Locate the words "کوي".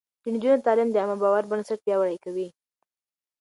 2.25-2.47